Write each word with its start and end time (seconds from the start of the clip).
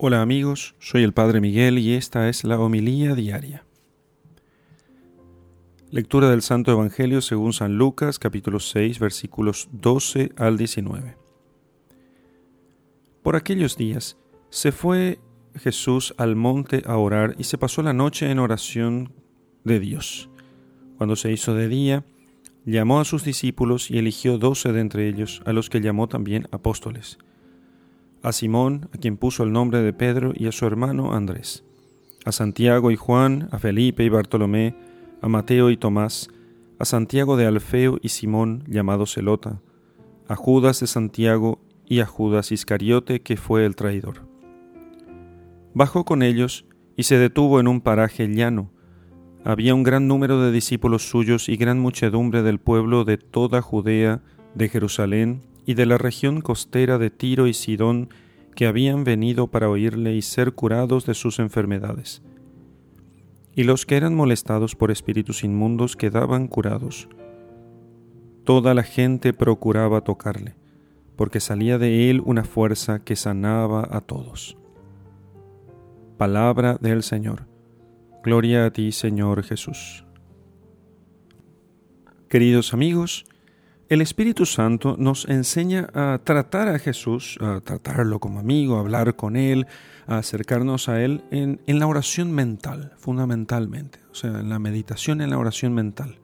Hola 0.00 0.22
amigos, 0.22 0.76
soy 0.78 1.02
el 1.02 1.12
Padre 1.12 1.40
Miguel 1.40 1.76
y 1.76 1.94
esta 1.94 2.28
es 2.28 2.44
la 2.44 2.56
homilía 2.60 3.16
diaria. 3.16 3.64
Lectura 5.90 6.30
del 6.30 6.40
Santo 6.40 6.70
Evangelio 6.70 7.20
según 7.20 7.52
San 7.52 7.78
Lucas 7.78 8.20
capítulo 8.20 8.60
6 8.60 9.00
versículos 9.00 9.68
12 9.72 10.30
al 10.36 10.56
19. 10.56 11.16
Por 13.24 13.34
aquellos 13.34 13.76
días 13.76 14.16
se 14.50 14.70
fue 14.70 15.18
Jesús 15.56 16.14
al 16.16 16.36
monte 16.36 16.84
a 16.86 16.96
orar 16.96 17.34
y 17.36 17.42
se 17.42 17.58
pasó 17.58 17.82
la 17.82 17.92
noche 17.92 18.30
en 18.30 18.38
oración 18.38 19.12
de 19.64 19.80
Dios. 19.80 20.30
Cuando 20.96 21.16
se 21.16 21.32
hizo 21.32 21.56
de 21.56 21.66
día, 21.66 22.04
llamó 22.64 23.00
a 23.00 23.04
sus 23.04 23.24
discípulos 23.24 23.90
y 23.90 23.98
eligió 23.98 24.38
doce 24.38 24.72
de 24.72 24.80
entre 24.80 25.08
ellos, 25.08 25.42
a 25.44 25.52
los 25.52 25.68
que 25.68 25.80
llamó 25.80 26.06
también 26.06 26.46
apóstoles 26.52 27.18
a 28.22 28.32
Simón, 28.32 28.88
a 28.92 28.98
quien 28.98 29.16
puso 29.16 29.44
el 29.44 29.52
nombre 29.52 29.82
de 29.82 29.92
Pedro, 29.92 30.32
y 30.34 30.46
a 30.46 30.52
su 30.52 30.66
hermano 30.66 31.14
Andrés, 31.14 31.64
a 32.24 32.32
Santiago 32.32 32.90
y 32.90 32.96
Juan, 32.96 33.48
a 33.52 33.58
Felipe 33.58 34.04
y 34.04 34.08
Bartolomé, 34.08 34.74
a 35.20 35.28
Mateo 35.28 35.70
y 35.70 35.76
Tomás, 35.76 36.28
a 36.78 36.84
Santiago 36.84 37.36
de 37.36 37.46
Alfeo 37.46 37.98
y 38.02 38.10
Simón, 38.10 38.64
llamado 38.68 39.06
Celota, 39.06 39.60
a 40.28 40.36
Judas 40.36 40.80
de 40.80 40.86
Santiago 40.86 41.60
y 41.86 42.00
a 42.00 42.06
Judas 42.06 42.52
Iscariote, 42.52 43.20
que 43.20 43.36
fue 43.36 43.64
el 43.64 43.76
traidor. 43.76 44.28
Bajó 45.74 46.04
con 46.04 46.22
ellos 46.22 46.66
y 46.96 47.04
se 47.04 47.18
detuvo 47.18 47.60
en 47.60 47.68
un 47.68 47.80
paraje 47.80 48.28
llano. 48.28 48.70
Había 49.44 49.74
un 49.74 49.82
gran 49.82 50.08
número 50.08 50.42
de 50.42 50.52
discípulos 50.52 51.08
suyos 51.08 51.48
y 51.48 51.56
gran 51.56 51.78
muchedumbre 51.78 52.42
del 52.42 52.58
pueblo 52.58 53.04
de 53.04 53.16
toda 53.16 53.62
Judea, 53.62 54.22
de 54.54 54.68
Jerusalén 54.68 55.42
y 55.68 55.74
de 55.74 55.84
la 55.84 55.98
región 55.98 56.40
costera 56.40 56.96
de 56.96 57.10
Tiro 57.10 57.46
y 57.46 57.52
Sidón 57.52 58.08
que 58.54 58.66
habían 58.66 59.04
venido 59.04 59.48
para 59.48 59.68
oírle 59.68 60.14
y 60.14 60.22
ser 60.22 60.54
curados 60.54 61.04
de 61.04 61.12
sus 61.12 61.38
enfermedades. 61.38 62.22
Y 63.54 63.64
los 63.64 63.84
que 63.84 63.98
eran 63.98 64.14
molestados 64.14 64.74
por 64.74 64.90
espíritus 64.90 65.44
inmundos 65.44 65.94
quedaban 65.94 66.48
curados. 66.48 67.10
Toda 68.44 68.72
la 68.72 68.82
gente 68.82 69.34
procuraba 69.34 70.00
tocarle, 70.00 70.54
porque 71.16 71.38
salía 71.38 71.76
de 71.76 72.08
él 72.08 72.22
una 72.24 72.44
fuerza 72.44 73.04
que 73.04 73.14
sanaba 73.14 73.86
a 73.90 74.00
todos. 74.00 74.56
Palabra 76.16 76.78
del 76.80 77.02
Señor. 77.02 77.46
Gloria 78.24 78.64
a 78.64 78.72
ti, 78.72 78.90
Señor 78.90 79.42
Jesús. 79.42 80.06
Queridos 82.30 82.72
amigos, 82.72 83.26
el 83.88 84.02
Espíritu 84.02 84.44
Santo 84.44 84.96
nos 84.98 85.26
enseña 85.28 85.88
a 85.94 86.20
tratar 86.22 86.68
a 86.68 86.78
Jesús, 86.78 87.38
a 87.40 87.60
tratarlo 87.60 88.20
como 88.20 88.38
amigo, 88.38 88.76
a 88.76 88.80
hablar 88.80 89.16
con 89.16 89.34
Él, 89.36 89.66
a 90.06 90.18
acercarnos 90.18 90.90
a 90.90 91.02
Él 91.02 91.24
en, 91.30 91.60
la 91.66 91.86
oración 91.86 92.32
mental, 92.32 92.92
fundamentalmente, 92.98 94.00
o 94.10 94.14
sea, 94.14 94.40
en 94.40 94.50
la 94.50 94.58
meditación, 94.58 95.22
en 95.22 95.30
la 95.30 95.38
oración 95.38 95.72
mental. 95.72 96.18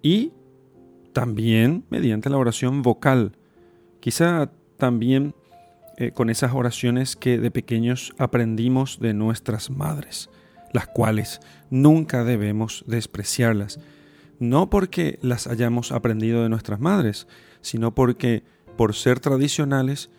Y 0.00 0.32
también 1.12 1.84
mediante 1.90 2.30
la 2.30 2.38
oración 2.38 2.82
vocal, 2.82 3.32
quizá 3.98 4.50
también 4.76 5.34
eh, 5.96 6.12
con 6.12 6.30
esas 6.30 6.52
oraciones 6.54 7.16
que 7.16 7.38
de 7.38 7.50
pequeños 7.50 8.14
aprendimos 8.16 9.00
de 9.00 9.12
nuestras 9.12 9.70
madres, 9.70 10.30
las 10.72 10.86
cuales 10.86 11.40
nunca 11.68 12.22
debemos 12.22 12.84
despreciarlas 12.86 13.80
no 14.40 14.70
porque 14.70 15.18
las 15.22 15.46
hayamos 15.46 15.92
aprendido 15.92 16.42
de 16.42 16.48
nuestras 16.48 16.80
madres, 16.80 17.28
sino 17.60 17.94
porque 17.94 18.42
por 18.76 18.94
ser 18.94 19.20
tradicionales, 19.20 20.10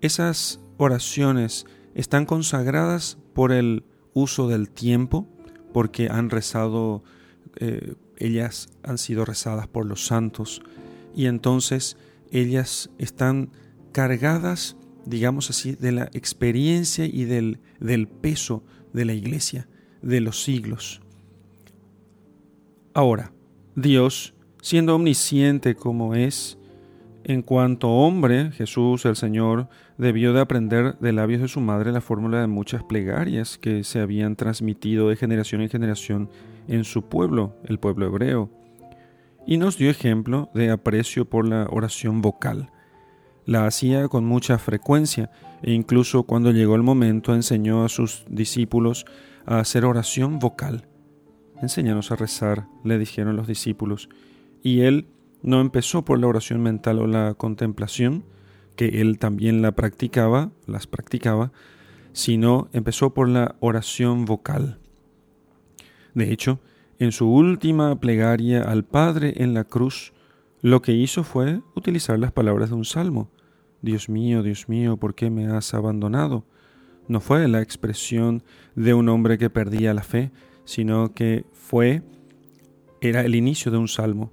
esas 0.00 0.60
oraciones 0.78 1.66
están 1.94 2.24
consagradas 2.24 3.18
por 3.34 3.50
el 3.52 3.84
uso 4.14 4.48
del 4.48 4.70
tiempo, 4.70 5.28
porque 5.72 6.08
han 6.08 6.30
rezado, 6.30 7.02
eh, 7.56 7.94
ellas 8.16 8.68
han 8.84 8.96
sido 8.96 9.24
rezadas 9.24 9.66
por 9.66 9.86
los 9.86 10.06
santos, 10.06 10.62
y 11.14 11.26
entonces 11.26 11.96
ellas 12.30 12.90
están 12.98 13.50
cargadas, 13.90 14.76
digamos 15.04 15.50
así, 15.50 15.74
de 15.74 15.90
la 15.90 16.04
experiencia 16.12 17.06
y 17.06 17.24
del, 17.24 17.58
del 17.80 18.06
peso 18.06 18.62
de 18.92 19.04
la 19.04 19.14
iglesia, 19.14 19.66
de 20.00 20.20
los 20.20 20.44
siglos. 20.44 21.00
Ahora, 22.92 23.32
Dios, 23.76 24.34
siendo 24.62 24.94
omnisciente 24.94 25.74
como 25.74 26.14
es, 26.14 26.58
en 27.24 27.42
cuanto 27.42 27.88
hombre, 27.88 28.52
Jesús 28.52 29.04
el 29.04 29.16
Señor 29.16 29.68
debió 29.98 30.32
de 30.32 30.40
aprender 30.40 30.96
de 30.98 31.12
labios 31.12 31.40
de 31.40 31.48
su 31.48 31.60
madre 31.60 31.90
la 31.90 32.00
fórmula 32.00 32.40
de 32.40 32.46
muchas 32.46 32.84
plegarias 32.84 33.58
que 33.58 33.82
se 33.82 33.98
habían 33.98 34.36
transmitido 34.36 35.08
de 35.08 35.16
generación 35.16 35.60
en 35.60 35.70
generación 35.70 36.30
en 36.68 36.84
su 36.84 37.08
pueblo, 37.08 37.56
el 37.64 37.80
pueblo 37.80 38.06
hebreo, 38.06 38.48
y 39.44 39.56
nos 39.56 39.76
dio 39.76 39.90
ejemplo 39.90 40.50
de 40.54 40.70
aprecio 40.70 41.24
por 41.24 41.48
la 41.48 41.66
oración 41.68 42.22
vocal. 42.22 42.70
La 43.46 43.66
hacía 43.66 44.06
con 44.06 44.24
mucha 44.24 44.58
frecuencia 44.58 45.32
e 45.62 45.72
incluso 45.72 46.22
cuando 46.22 46.52
llegó 46.52 46.76
el 46.76 46.82
momento 46.84 47.34
enseñó 47.34 47.84
a 47.84 47.88
sus 47.88 48.24
discípulos 48.28 49.04
a 49.46 49.58
hacer 49.58 49.84
oración 49.84 50.38
vocal 50.38 50.86
Enséñanos 51.60 52.10
a 52.10 52.16
rezar, 52.16 52.66
le 52.84 52.98
dijeron 52.98 53.36
los 53.36 53.46
discípulos, 53.46 54.08
y 54.62 54.80
él 54.80 55.06
no 55.42 55.60
empezó 55.60 56.04
por 56.04 56.18
la 56.18 56.26
oración 56.26 56.62
mental 56.62 56.98
o 56.98 57.06
la 57.06 57.34
contemplación, 57.34 58.24
que 58.76 59.00
él 59.00 59.18
también 59.18 59.62
la 59.62 59.72
practicaba, 59.72 60.50
las 60.66 60.86
practicaba, 60.86 61.52
sino 62.12 62.68
empezó 62.72 63.14
por 63.14 63.28
la 63.28 63.56
oración 63.60 64.24
vocal. 64.24 64.78
De 66.14 66.32
hecho, 66.32 66.60
en 66.98 67.12
su 67.12 67.28
última 67.28 67.98
plegaria 67.98 68.62
al 68.62 68.84
Padre 68.84 69.34
en 69.36 69.52
la 69.52 69.64
cruz, 69.64 70.12
lo 70.62 70.80
que 70.80 70.92
hizo 70.92 71.24
fue 71.24 71.60
utilizar 71.74 72.18
las 72.18 72.32
palabras 72.32 72.70
de 72.70 72.76
un 72.76 72.84
salmo. 72.84 73.30
Dios 73.82 74.08
mío, 74.08 74.42
Dios 74.42 74.68
mío, 74.68 74.96
¿por 74.96 75.14
qué 75.14 75.28
me 75.28 75.46
has 75.46 75.74
abandonado? 75.74 76.46
No 77.06 77.20
fue 77.20 77.46
la 77.48 77.60
expresión 77.60 78.42
de 78.74 78.94
un 78.94 79.08
hombre 79.08 79.36
que 79.36 79.50
perdía 79.50 79.92
la 79.92 80.02
fe, 80.02 80.30
sino 80.64 81.12
que 81.12 81.44
fue, 81.52 82.02
era 83.00 83.22
el 83.22 83.34
inicio 83.34 83.70
de 83.70 83.78
un 83.78 83.88
salmo. 83.88 84.32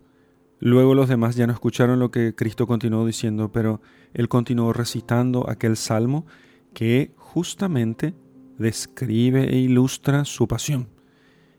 Luego 0.60 0.94
los 0.94 1.10
demás 1.10 1.36
ya 1.36 1.48
no 1.48 1.54
escucharon 1.54 2.00
lo 2.00 2.12
que 2.12 2.36
Cristo 2.36 2.68
continuó 2.68 3.06
diciendo, 3.06 3.52
pero 3.52 3.82
él 4.14 4.30
continuó 4.30 4.74
recitando 4.74 5.50
aquel 5.50 5.76
salmo 5.76 6.26
que 6.74 7.14
justamente 7.18 8.14
describe 8.58 9.50
e 9.50 9.58
ilustra 9.58 10.26
su 10.26 10.48
pasión. 10.48 10.90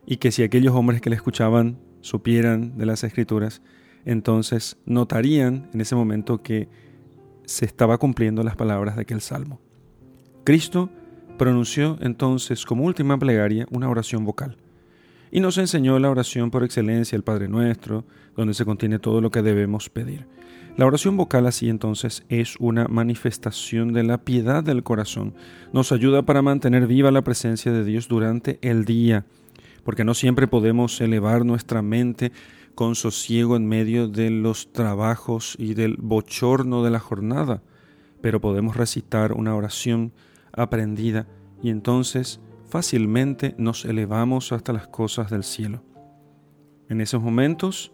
Y 0.06 0.16
que 0.16 0.32
si 0.32 0.42
aquellos 0.42 0.74
hombres 0.74 1.00
que 1.00 1.10
le 1.10 1.16
escuchaban 1.16 1.78
supieran 2.00 2.76
de 2.78 2.86
las 2.86 3.04
escrituras, 3.04 3.62
entonces 4.04 4.78
notarían 4.86 5.68
en 5.72 5.80
ese 5.80 5.94
momento 5.94 6.42
que 6.42 6.68
se 7.44 7.64
estaba 7.64 7.98
cumpliendo 7.98 8.42
las 8.42 8.56
palabras 8.56 8.96
de 8.96 9.02
aquel 9.02 9.20
salmo. 9.20 9.60
Cristo 10.44 10.90
pronunció 11.42 11.98
entonces 12.00 12.64
como 12.64 12.84
última 12.84 13.18
plegaria 13.18 13.66
una 13.72 13.88
oración 13.88 14.24
vocal 14.24 14.56
y 15.32 15.40
nos 15.40 15.58
enseñó 15.58 15.98
la 15.98 16.08
oración 16.08 16.52
por 16.52 16.62
excelencia, 16.62 17.16
el 17.16 17.24
Padre 17.24 17.48
Nuestro, 17.48 18.04
donde 18.36 18.54
se 18.54 18.64
contiene 18.64 19.00
todo 19.00 19.20
lo 19.20 19.32
que 19.32 19.42
debemos 19.42 19.90
pedir. 19.90 20.28
La 20.76 20.86
oración 20.86 21.16
vocal 21.16 21.48
así 21.48 21.68
entonces 21.68 22.22
es 22.28 22.54
una 22.60 22.86
manifestación 22.86 23.92
de 23.92 24.04
la 24.04 24.18
piedad 24.18 24.62
del 24.62 24.84
corazón. 24.84 25.34
Nos 25.72 25.90
ayuda 25.90 26.22
para 26.22 26.42
mantener 26.42 26.86
viva 26.86 27.10
la 27.10 27.22
presencia 27.22 27.72
de 27.72 27.82
Dios 27.82 28.06
durante 28.06 28.60
el 28.62 28.84
día, 28.84 29.26
porque 29.82 30.04
no 30.04 30.14
siempre 30.14 30.46
podemos 30.46 31.00
elevar 31.00 31.44
nuestra 31.44 31.82
mente 31.82 32.30
con 32.76 32.94
sosiego 32.94 33.56
en 33.56 33.66
medio 33.66 34.06
de 34.06 34.30
los 34.30 34.72
trabajos 34.72 35.56
y 35.58 35.74
del 35.74 35.96
bochorno 35.96 36.84
de 36.84 36.90
la 36.92 37.00
jornada, 37.00 37.64
pero 38.20 38.40
podemos 38.40 38.76
recitar 38.76 39.32
una 39.32 39.56
oración 39.56 40.12
aprendida 40.52 41.26
y 41.62 41.70
entonces 41.70 42.40
fácilmente 42.68 43.54
nos 43.58 43.84
elevamos 43.84 44.52
hasta 44.52 44.72
las 44.72 44.86
cosas 44.86 45.30
del 45.30 45.44
cielo. 45.44 45.82
En 46.88 47.00
esos 47.00 47.22
momentos 47.22 47.92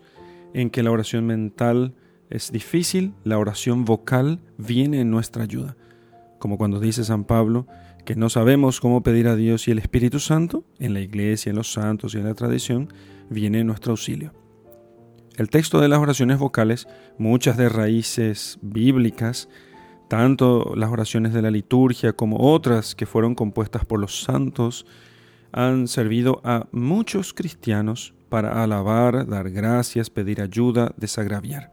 en 0.55 0.70
que 0.70 0.82
la 0.82 0.90
oración 0.90 1.26
mental 1.26 1.94
es 2.31 2.52
difícil, 2.52 3.14
la 3.25 3.38
oración 3.38 3.84
vocal 3.84 4.40
viene 4.56 5.00
en 5.00 5.10
nuestra 5.10 5.44
ayuda. 5.44 5.76
Como 6.38 6.58
cuando 6.58 6.81
dice 6.81 7.05
San 7.05 7.25
Pablo 7.25 7.66
que 8.05 8.16
no 8.16 8.31
sabemos 8.31 8.81
cómo 8.81 9.02
pedir 9.02 9.28
a 9.28 9.37
Dios 9.37 9.69
y 9.69 9.70
el 9.70 9.78
Espíritu 9.78 10.19
Santo, 10.19 10.64
en 10.78 10.94
la 10.94 11.00
iglesia, 11.00 11.50
en 11.50 11.56
los 11.56 11.72
santos 11.72 12.14
y 12.14 12.19
en 12.19 12.25
la 12.25 12.34
tradición, 12.34 12.90
viene 13.28 13.61
en 13.61 13.66
nuestro 13.66 13.90
auxilio. 13.90 14.32
El 15.37 15.50
texto 15.50 15.78
de 15.78 15.88
las 15.88 15.99
oraciones 15.99 16.38
vocales, 16.38 16.88
muchas 17.19 17.56
de 17.58 17.69
raíces 17.69 18.58
bíblicas, 18.62 19.50
tanto 20.08 20.75
las 20.75 20.90
oraciones 20.90 21.32
de 21.32 21.43
la 21.43 21.50
liturgia 21.50 22.12
como 22.12 22.52
otras 22.52 22.94
que 22.94 23.06
fueron 23.06 23.34
compuestas 23.34 23.84
por 23.84 24.00
los 24.00 24.22
santos 24.22 24.87
han 25.52 25.88
servido 25.88 26.40
a 26.44 26.66
muchos 26.72 27.32
cristianos 27.32 28.14
para 28.28 28.62
alabar, 28.62 29.26
dar 29.26 29.50
gracias, 29.50 30.10
pedir 30.10 30.40
ayuda, 30.40 30.93
desagraviar. 30.96 31.72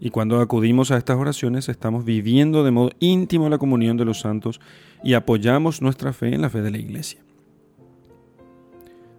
Y 0.00 0.10
cuando 0.10 0.40
acudimos 0.40 0.90
a 0.90 0.96
estas 0.96 1.16
oraciones 1.16 1.68
estamos 1.68 2.04
viviendo 2.04 2.62
de 2.62 2.70
modo 2.70 2.90
íntimo 3.00 3.48
la 3.48 3.58
comunión 3.58 3.96
de 3.96 4.04
los 4.04 4.20
santos 4.20 4.60
y 5.02 5.14
apoyamos 5.14 5.82
nuestra 5.82 6.12
fe 6.12 6.34
en 6.34 6.42
la 6.42 6.50
fe 6.50 6.62
de 6.62 6.70
la 6.70 6.78
Iglesia. 6.78 7.20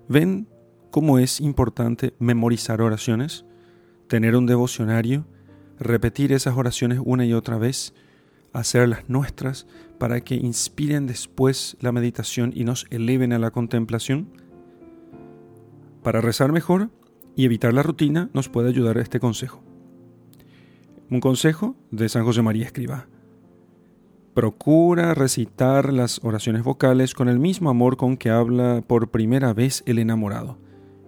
¿Ven 0.07 0.47
cómo 0.89 1.19
es 1.19 1.41
importante 1.41 2.13
memorizar 2.19 2.81
oraciones? 2.81 3.45
Tener 4.07 4.35
un 4.35 4.45
devocionario, 4.45 5.25
repetir 5.79 6.33
esas 6.33 6.57
oraciones 6.57 6.99
una 7.03 7.25
y 7.25 7.33
otra 7.33 7.57
vez, 7.57 7.93
hacerlas 8.53 9.07
nuestras 9.07 9.67
para 9.97 10.21
que 10.21 10.35
inspiren 10.35 11.07
después 11.07 11.77
la 11.79 11.91
meditación 11.91 12.51
y 12.55 12.63
nos 12.63 12.85
eleven 12.89 13.33
a 13.33 13.39
la 13.39 13.51
contemplación. 13.51 14.29
Para 16.03 16.21
rezar 16.21 16.51
mejor 16.51 16.89
y 17.35 17.45
evitar 17.45 17.73
la 17.73 17.83
rutina 17.83 18.29
nos 18.33 18.49
puede 18.49 18.69
ayudar 18.69 18.97
este 18.97 19.19
consejo. 19.19 19.63
Un 21.09 21.21
consejo 21.21 21.75
de 21.91 22.09
San 22.09 22.23
José 22.23 22.41
María 22.41 22.65
Escriba. 22.65 23.07
Procura 24.33 25.13
recitar 25.15 25.91
las 25.91 26.23
oraciones 26.23 26.63
vocales 26.63 27.13
con 27.13 27.29
el 27.29 27.39
mismo 27.39 27.69
amor 27.69 27.97
con 27.97 28.15
que 28.15 28.29
habla 28.29 28.81
por 28.85 29.09
primera 29.09 29.53
vez 29.53 29.83
el 29.85 29.99
enamorado, 29.99 30.59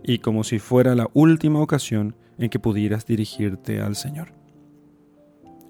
y 0.04 0.20
como 0.20 0.44
si 0.44 0.60
fuera 0.60 0.96
la 0.96 1.08
última 1.14 1.62
ocasión 1.62 2.16
en 2.40 2.50
que 2.50 2.60
pudieras 2.60 3.06
dirigirte 3.06 3.80
al 3.80 3.96
Señor. 3.96 4.41